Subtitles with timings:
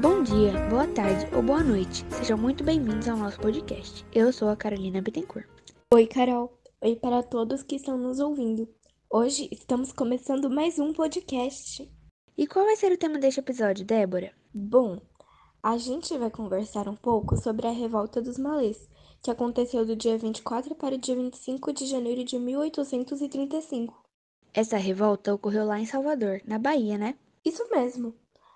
[0.00, 2.04] Bom dia, boa tarde ou boa noite.
[2.10, 4.04] Sejam muito bem-vindos ao nosso podcast.
[4.12, 5.46] Eu sou a Carolina Bittencourt.
[5.92, 6.58] Oi, Carol.
[6.80, 8.68] Oi para todos que estão nos ouvindo.
[9.10, 11.90] Hoje estamos começando mais um podcast.
[12.36, 14.32] E qual vai ser o tema deste episódio, Débora?
[14.52, 15.00] Bom,
[15.66, 18.88] a gente vai conversar um pouco sobre a Revolta dos Malês,
[19.20, 23.92] que aconteceu do dia 24 para o dia 25 de janeiro de 1835.
[24.54, 27.16] Essa revolta ocorreu lá em Salvador, na Bahia, né?
[27.44, 28.14] Isso mesmo.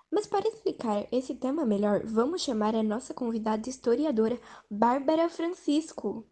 [0.09, 6.25] Mas para explicar esse tema melhor, vamos chamar a nossa convidada historiadora, Bárbara Francisco.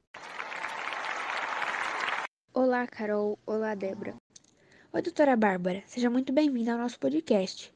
[2.54, 3.38] Olá, Carol.
[3.46, 4.16] Olá, Débora.
[4.94, 5.84] Oi, doutora Bárbara.
[5.88, 7.70] Seja muito bem-vinda ao nosso podcast.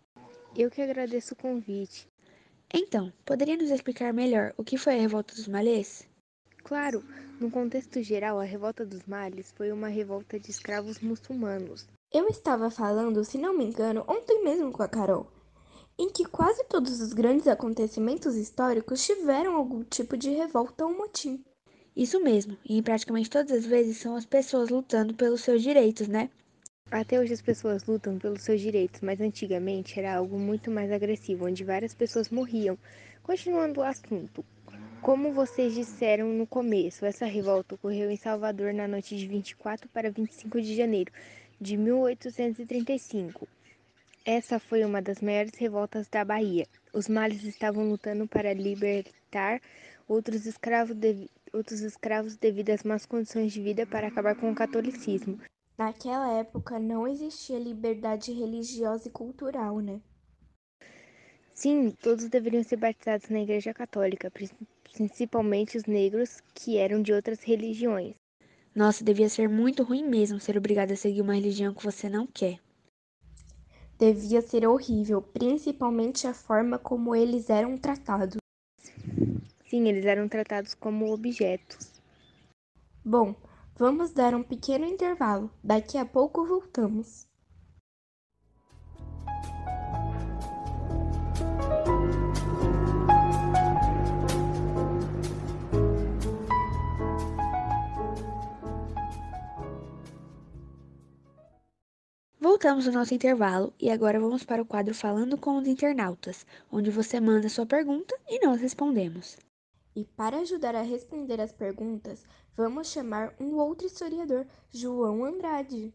[0.55, 2.12] Eu que agradeço o convite.
[2.75, 6.07] Então, poderia nos explicar melhor o que foi a Revolta dos Malês?
[6.63, 7.03] Claro,
[7.39, 11.85] no contexto geral, a Revolta dos Males foi uma revolta de escravos muçulmanos.
[12.11, 15.27] Eu estava falando, se não me engano, ontem mesmo com a Carol,
[15.99, 21.43] em que quase todos os grandes acontecimentos históricos tiveram algum tipo de revolta ou motim.
[21.95, 26.31] Isso mesmo, e praticamente todas as vezes são as pessoas lutando pelos seus direitos, né?
[26.93, 31.47] Até hoje as pessoas lutam pelos seus direitos, mas antigamente era algo muito mais agressivo,
[31.47, 32.77] onde várias pessoas morriam.
[33.23, 34.45] Continuando o assunto,
[35.01, 40.11] como vocês disseram no começo, essa revolta ocorreu em Salvador na noite de 24 para
[40.11, 41.11] 25 de janeiro
[41.59, 43.47] de 1835.
[44.23, 46.67] Essa foi uma das maiores revoltas da Bahia.
[46.93, 49.59] Os males estavam lutando para libertar
[50.07, 51.27] outros escravos, de...
[51.51, 55.39] outros escravos devido às más condições de vida para acabar com o catolicismo.
[55.77, 60.01] Naquela época não existia liberdade religiosa e cultural, né?
[61.53, 64.31] Sim, todos deveriam ser batizados na Igreja Católica,
[64.91, 68.15] principalmente os negros que eram de outras religiões.
[68.75, 72.25] Nossa, devia ser muito ruim mesmo ser obrigado a seguir uma religião que você não
[72.27, 72.59] quer.
[73.97, 78.37] Devia ser horrível, principalmente a forma como eles eram tratados.
[79.65, 82.01] Sim, eles eram tratados como objetos.
[83.05, 83.35] Bom,
[83.75, 85.51] vamos dar um pequeno intervalo.
[85.63, 87.27] Daqui a pouco voltamos.
[102.39, 106.91] Voltamos ao nosso intervalo e agora vamos para o quadro Falando com os Internautas, onde
[106.91, 109.37] você manda sua pergunta e nós respondemos.
[109.95, 112.23] E para ajudar a responder as perguntas,
[112.57, 115.93] vamos chamar um outro historiador, João Andrade.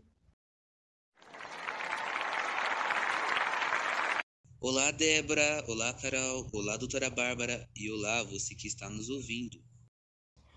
[4.60, 5.64] Olá, Débora.
[5.66, 6.48] Olá, Carol.
[6.52, 7.68] Olá, doutora Bárbara.
[7.74, 9.60] E olá, você que está nos ouvindo.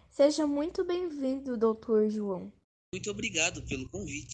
[0.10, 2.52] Seja muito bem-vindo, doutor João.
[2.94, 4.32] Muito obrigado pelo convite.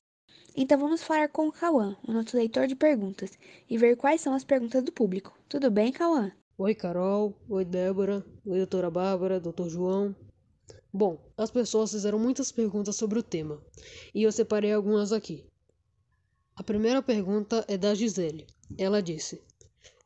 [0.55, 3.37] Então vamos falar com o Cauã, o nosso leitor de perguntas,
[3.69, 5.37] e ver quais são as perguntas do público.
[5.47, 6.31] Tudo bem, Cauã?
[6.59, 7.39] Oi, Carol.
[7.47, 8.25] Oi, Débora.
[8.43, 10.15] Oi, doutora Bárbara, doutor João.
[10.91, 13.61] Bom, as pessoas fizeram muitas perguntas sobre o tema,
[14.11, 15.45] e eu separei algumas aqui.
[16.55, 18.47] A primeira pergunta é da Gisele.
[18.75, 19.39] Ela disse: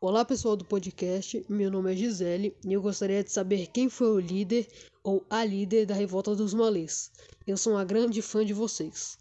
[0.02, 1.42] Olá, pessoal do podcast.
[1.48, 4.68] Meu nome é Gisele e eu gostaria de saber quem foi o líder
[5.06, 7.14] ou a líder da Revolta dos Malês.
[7.48, 9.18] Eu sou uma grande fã de vocês.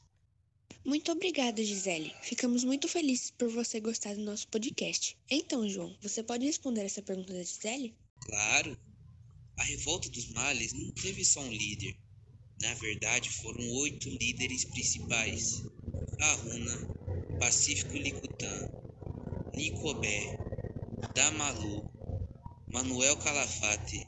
[0.84, 2.14] Muito obrigada, Gisele.
[2.22, 5.16] Ficamos muito felizes por você gostar do nosso podcast.
[5.30, 7.94] Então, João, você pode responder essa pergunta da Gisele?
[8.20, 8.76] Claro.
[9.58, 11.94] A Revolta dos Males não teve só um líder.
[12.62, 15.62] Na verdade, foram oito líderes principais:
[16.18, 18.70] Aruna, Pacífico Licutã,
[19.54, 20.38] Nicobé,
[21.14, 21.90] Damalu,
[22.72, 24.06] Manuel Calafate,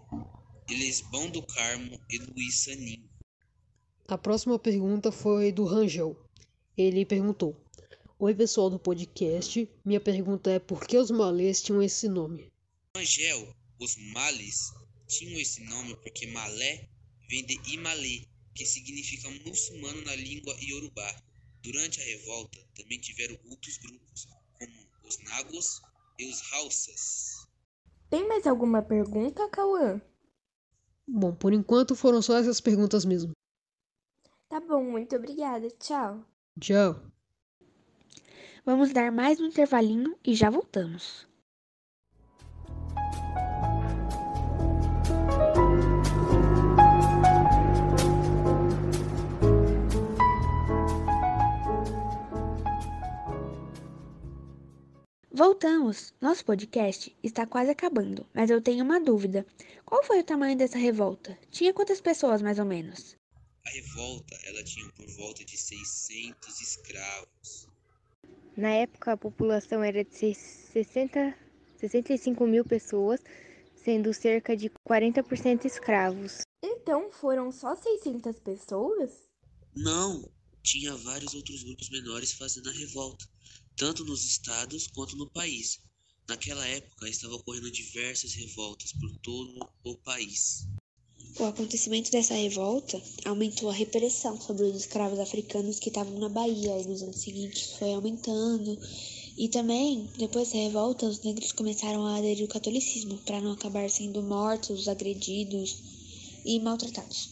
[0.71, 3.05] Elisbão do Carmo e Luiz Sanin.
[4.09, 6.17] A próxima pergunta foi do Rangel.
[6.77, 7.55] Ele perguntou:
[8.19, 9.69] Oi, pessoal do podcast.
[9.85, 12.51] Minha pergunta é por que os malês tinham esse nome?
[12.97, 14.73] Angel, os males
[15.07, 16.89] tinham esse nome porque malé
[17.29, 21.23] vem de Imalé, que significa muçulmano na língua iorubá.
[21.63, 24.27] Durante a revolta, também tiveram outros grupos,
[24.59, 24.73] como
[25.07, 25.81] os Nagos
[26.19, 27.47] e os Hausas.
[28.11, 30.01] Tem mais alguma pergunta, Cauã?
[31.07, 33.33] Bom, por enquanto foram só essas perguntas mesmo.
[34.49, 35.71] Tá bom, muito obrigada.
[35.79, 36.32] Tchau.
[36.61, 36.97] Tchau.
[38.65, 41.27] Vamos dar mais um intervalinho e já voltamos.
[55.31, 56.15] Voltamos!
[56.21, 59.45] Nosso podcast está quase acabando, mas eu tenho uma dúvida.
[59.85, 61.37] Qual foi o tamanho dessa revolta?
[61.51, 63.17] Tinha quantas pessoas, mais ou menos?
[63.65, 67.69] A revolta, ela tinha por volta de 600 escravos.
[68.57, 71.39] Na época, a população era de 60,
[71.79, 73.21] 65 mil pessoas,
[73.77, 76.43] sendo cerca de 40% escravos.
[76.63, 79.29] Então foram só 600 pessoas?
[79.75, 80.31] Não,
[80.63, 83.25] tinha vários outros grupos menores fazendo a revolta,
[83.77, 85.81] tanto nos estados quanto no país.
[86.29, 90.67] Naquela época estavam ocorrendo diversas revoltas por todo o país.
[91.41, 96.79] O acontecimento dessa revolta aumentou a repressão sobre os escravos africanos que estavam na Bahia
[96.79, 98.79] e nos anos seguintes foi aumentando.
[99.39, 103.89] E também, depois da revolta, os negros começaram a aderir ao catolicismo para não acabar
[103.89, 107.31] sendo mortos, agredidos e maltratados.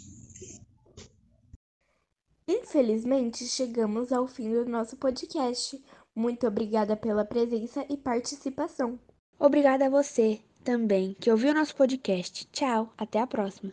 [2.48, 5.78] Infelizmente, chegamos ao fim do nosso podcast.
[6.16, 8.98] Muito obrigada pela presença e participação.
[9.38, 12.48] Obrigada a você também que ouviu nosso podcast.
[12.50, 13.72] Tchau, até a próxima.